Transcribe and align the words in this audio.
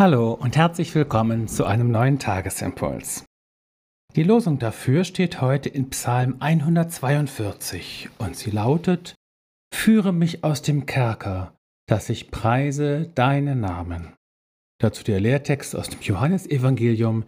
Hallo 0.00 0.32
und 0.32 0.56
herzlich 0.56 0.94
willkommen 0.94 1.46
zu 1.46 1.66
einem 1.66 1.90
neuen 1.90 2.18
Tagesimpuls. 2.18 3.26
Die 4.16 4.22
Losung 4.22 4.58
dafür 4.58 5.04
steht 5.04 5.42
heute 5.42 5.68
in 5.68 5.90
Psalm 5.90 6.36
142 6.40 8.08
und 8.16 8.34
sie 8.34 8.50
lautet, 8.50 9.14
Führe 9.74 10.14
mich 10.14 10.42
aus 10.42 10.62
dem 10.62 10.86
Kerker, 10.86 11.54
dass 11.86 12.08
ich 12.08 12.30
preise 12.30 13.10
deinen 13.14 13.60
Namen. 13.60 14.14
Dazu 14.80 15.04
der 15.04 15.20
Lehrtext 15.20 15.76
aus 15.76 15.90
dem 15.90 16.00
Johannesevangelium. 16.00 17.26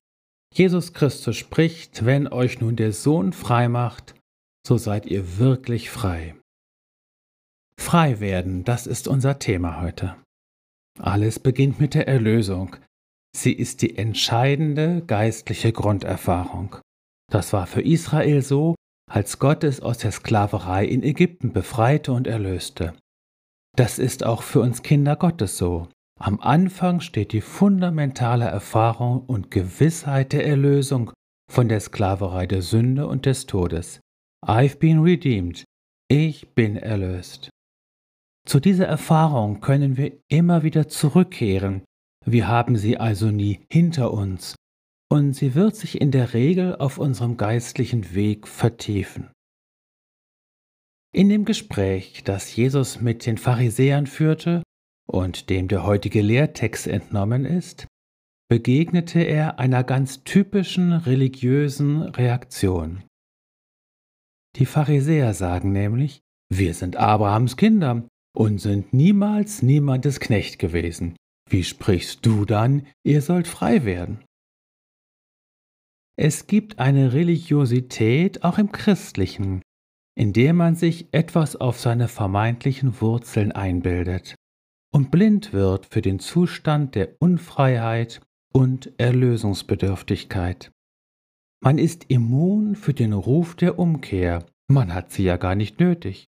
Jesus 0.54 0.95
Christus 0.95 1.36
spricht, 1.36 2.07
wenn 2.07 2.27
euch 2.27 2.62
nun 2.62 2.77
der 2.77 2.95
Sohn 2.95 3.34
frei 3.34 3.68
macht, 3.68 4.14
so 4.66 4.79
seid 4.79 5.04
ihr 5.04 5.36
wirklich 5.36 5.91
frei. 5.91 6.36
Frei 7.79 8.19
werden, 8.20 8.65
das 8.65 8.87
ist 8.87 9.09
unser 9.09 9.39
Thema 9.39 9.83
heute. 9.83 10.16
Alles 10.98 11.38
beginnt 11.38 11.80
mit 11.80 11.95
der 11.95 12.06
Erlösung. 12.06 12.77
Sie 13.34 13.52
ist 13.52 13.83
die 13.83 13.96
entscheidende 13.96 15.02
geistliche 15.06 15.73
Grunderfahrung. 15.73 16.77
Das 17.30 17.52
war 17.52 17.66
für 17.66 17.80
Israel 17.80 18.42
so, 18.42 18.74
als 19.10 19.38
Gott 19.38 19.64
es 19.64 19.80
aus 19.80 19.98
der 19.98 20.12
Sklaverei 20.12 20.84
in 20.84 21.02
Ägypten 21.02 21.52
befreite 21.52 22.12
und 22.12 22.27
erlöste. 22.27 22.95
Das 23.77 23.98
ist 23.98 24.24
auch 24.24 24.42
für 24.42 24.60
uns 24.60 24.83
Kinder 24.83 25.16
Gottes 25.16 25.56
so. 25.56 25.88
Am 26.20 26.41
Anfang 26.41 27.00
steht 27.00 27.33
die 27.33 27.41
fundamentale 27.41 28.45
Erfahrung 28.45 29.20
und 29.27 29.50
Gewissheit 29.50 30.33
der 30.33 30.47
Erlösung 30.47 31.11
von 31.50 31.69
der 31.69 31.80
Sklaverei 31.80 32.47
der 32.47 32.62
Sünde 32.62 33.06
und 33.06 33.27
des 33.27 33.47
Todes. 33.47 34.00
I've 34.47 34.78
been 34.78 35.00
redeemed. 35.00 35.64
Ich 36.09 36.55
bin 36.55 36.77
erlöst. 36.77 37.52
Zu 38.45 38.60
dieser 38.60 38.87
Erfahrung 38.87 39.61
können 39.61 39.97
wir 39.97 40.19
immer 40.28 40.62
wieder 40.62 40.89
zurückkehren. 40.89 41.83
Wir 42.25 42.48
haben 42.48 42.77
sie 42.77 42.98
also 42.98 43.30
nie 43.30 43.61
hinter 43.70 44.12
uns. 44.12 44.56
Und 45.11 45.34
sie 45.34 45.55
wird 45.55 45.77
sich 45.77 46.00
in 46.00 46.11
der 46.11 46.33
Regel 46.33 46.77
auf 46.77 46.98
unserem 46.98 47.36
geistlichen 47.36 48.14
Weg 48.14 48.48
vertiefen. 48.48 49.30
In 51.14 51.28
dem 51.28 51.44
Gespräch, 51.44 52.22
das 52.25 52.56
Jesus 52.56 53.00
mit 53.02 53.27
den 53.27 53.36
Pharisäern 53.36 54.06
führte 54.06 54.62
und 55.06 55.50
dem 55.50 55.69
der 55.69 55.84
heutige 55.84 56.22
Lehrtext 56.22 56.86
entnommen 56.86 57.45
ist, 57.45 57.86
begegnete 58.48 59.20
er 59.20 59.58
einer 59.58 59.84
ganz 59.84 60.24
typischen 60.24 60.92
religiösen 60.92 62.02
Reaktion. 62.02 63.05
Die 64.56 64.67
Pharisäer 64.67 65.34
sagen 65.34 65.72
nämlich, 65.72 66.20
wir 66.50 66.72
sind 66.74 66.97
Abrahams 66.97 67.56
Kinder 67.56 68.08
und 68.34 68.58
sind 68.58 68.92
niemals 68.92 69.62
niemandes 69.62 70.20
Knecht 70.20 70.58
gewesen. 70.58 71.16
Wie 71.48 71.64
sprichst 71.64 72.25
du 72.25 72.44
dann, 72.44 72.86
ihr 73.05 73.20
sollt 73.22 73.47
frei 73.47 73.84
werden? 73.84 74.24
Es 76.16 76.47
gibt 76.47 76.78
eine 76.78 77.12
Religiosität 77.12 78.44
auch 78.44 78.58
im 78.58 78.70
Christlichen, 78.72 79.62
in 80.14 80.33
der 80.33 80.52
man 80.55 80.77
sich 80.77 81.12
etwas 81.12 81.56
auf 81.56 81.80
seine 81.80 82.08
vermeintlichen 82.08 83.00
Wurzeln 83.00 83.52
einbildet 83.52 84.34
und 84.92 85.11
blind 85.11 85.52
wird 85.52 85.86
für 85.86 86.02
den 86.02 86.19
Zustand 86.19 86.94
der 86.94 87.17
Unfreiheit 87.20 88.20
und 88.52 88.92
Erlösungsbedürftigkeit. 88.98 90.70
Man 91.64 91.78
ist 91.78 92.11
immun 92.11 92.77
für 92.77 92.92
den 92.92 93.12
Ruf 93.12 93.55
der 93.55 93.78
Umkehr, 93.78 94.44
man 94.69 94.92
hat 94.92 95.12
sie 95.12 95.24
ja 95.24 95.36
gar 95.36 95.55
nicht 95.55 95.80
nötig. 95.80 96.27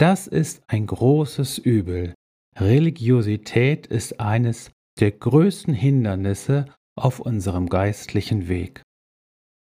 Das 0.00 0.26
ist 0.26 0.62
ein 0.66 0.86
großes 0.86 1.58
Übel. 1.58 2.14
Religiosität 2.56 3.86
ist 3.86 4.18
eines 4.18 4.70
der 4.98 5.10
größten 5.10 5.74
Hindernisse 5.74 6.72
auf 6.96 7.20
unserem 7.20 7.68
geistlichen 7.68 8.48
Weg. 8.48 8.80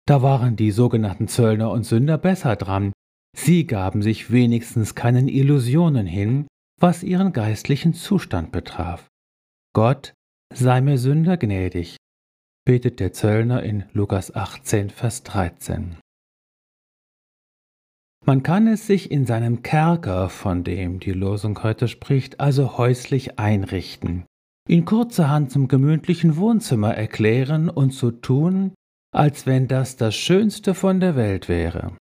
Da 0.07 0.21
waren 0.21 0.57
die 0.57 0.73
sogenannten 0.73 1.27
Zöllner 1.27 1.71
und 1.71 1.85
Sünder 1.85 2.19
besser 2.19 2.57
dran. 2.57 2.93
Sie 3.35 3.67
gaben 3.67 4.03
sich 4.03 4.31
wenigstens 4.31 4.95
keinen 4.95 5.27
Illusionen 5.27 6.07
hin, 6.07 6.47
was 6.79 7.03
ihren 7.03 7.33
geistlichen 7.33 7.95
Zustand 7.95 8.53
betraf. 8.53 9.09
Gott 9.73 10.13
sei 10.53 10.83
mir 10.83 10.99
Sünder 10.99 11.39
gnädig, 11.39 11.97
betet 12.67 13.01
der 13.01 13.15
Zöllner 13.15 13.63
in 13.63 13.85
Lukas 13.95 14.35
18, 14.35 14.91
Vers 14.91 15.23
13. 15.23 15.97
Man 18.27 18.43
kann 18.43 18.67
es 18.67 18.87
sich 18.87 19.11
in 19.11 19.27
seinem 19.27 19.63
Kerker, 19.63 20.29
von 20.29 20.63
dem 20.63 21.01
die 21.01 21.13
Losung 21.13 21.63
heute 21.63 21.89
spricht, 21.89 22.39
also 22.39 22.77
häuslich 22.77 23.39
einrichten, 23.39 24.27
ihn 24.69 24.85
kurzerhand 24.85 25.51
zum 25.51 25.69
gemütlichen 25.69 26.37
Wohnzimmer 26.37 26.95
erklären 26.95 27.71
und 27.71 27.95
so 27.95 28.11
tun, 28.11 28.75
als 29.13 29.47
wenn 29.47 29.69
das 29.69 29.97
das 29.97 30.15
Schönste 30.15 30.75
von 30.75 31.01
der 31.01 31.17
Welt 31.17 31.49
wäre. 31.49 31.97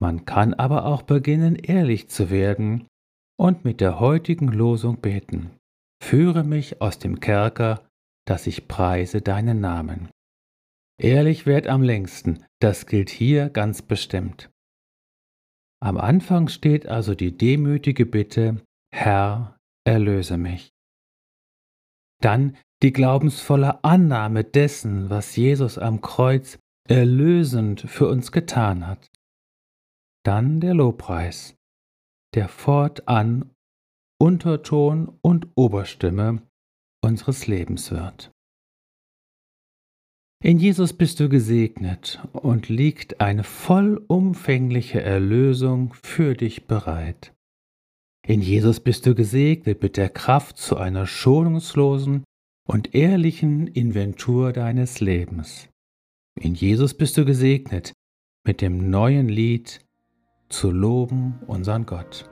Man 0.00 0.24
kann 0.24 0.54
aber 0.54 0.86
auch 0.86 1.02
beginnen, 1.02 1.56
ehrlich 1.56 2.08
zu 2.08 2.30
werden 2.30 2.86
und 3.36 3.64
mit 3.64 3.80
der 3.80 4.00
heutigen 4.00 4.48
Losung 4.48 5.00
beten. 5.00 5.50
Führe 6.02 6.44
mich 6.44 6.80
aus 6.80 6.98
dem 6.98 7.20
Kerker, 7.20 7.86
dass 8.26 8.46
ich 8.46 8.68
preise 8.68 9.20
deinen 9.20 9.60
Namen. 9.60 10.08
Ehrlich 11.00 11.46
währt 11.46 11.66
am 11.66 11.82
längsten, 11.82 12.44
das 12.60 12.86
gilt 12.86 13.10
hier 13.10 13.50
ganz 13.50 13.82
bestimmt. 13.82 14.50
Am 15.84 15.98
Anfang 15.98 16.48
steht 16.48 16.86
also 16.86 17.14
die 17.14 17.36
demütige 17.36 18.06
Bitte, 18.06 18.64
Herr, 18.90 19.58
erlöse 19.86 20.38
mich. 20.38 20.70
Dann 22.22 22.56
die 22.82 22.90
glaubensvolle 22.90 23.84
Annahme 23.84 24.44
dessen, 24.44 25.10
was 25.10 25.36
Jesus 25.36 25.76
am 25.76 26.00
Kreuz 26.00 26.58
erlösend 26.88 27.82
für 27.82 28.08
uns 28.08 28.32
getan 28.32 28.86
hat. 28.86 29.10
Dann 30.24 30.60
der 30.60 30.72
Lobpreis, 30.72 31.54
der 32.34 32.48
fortan 32.48 33.50
Unterton 34.18 35.18
und 35.20 35.48
Oberstimme 35.54 36.40
unseres 37.04 37.46
Lebens 37.46 37.90
wird. 37.90 38.30
In 40.44 40.58
Jesus 40.58 40.92
bist 40.92 41.20
du 41.20 41.30
gesegnet 41.30 42.22
und 42.34 42.68
liegt 42.68 43.22
eine 43.22 43.44
vollumfängliche 43.44 45.00
Erlösung 45.00 45.94
für 46.02 46.34
dich 46.34 46.66
bereit. 46.66 47.32
In 48.26 48.42
Jesus 48.42 48.80
bist 48.80 49.06
du 49.06 49.14
gesegnet 49.14 49.80
mit 49.80 49.96
der 49.96 50.10
Kraft 50.10 50.58
zu 50.58 50.76
einer 50.76 51.06
schonungslosen 51.06 52.24
und 52.68 52.94
ehrlichen 52.94 53.68
Inventur 53.68 54.52
deines 54.52 55.00
Lebens. 55.00 55.70
In 56.38 56.54
Jesus 56.54 56.92
bist 56.92 57.16
du 57.16 57.24
gesegnet 57.24 57.94
mit 58.46 58.60
dem 58.60 58.90
neuen 58.90 59.30
Lied 59.30 59.80
zu 60.50 60.70
loben 60.70 61.40
unseren 61.46 61.86
Gott. 61.86 62.28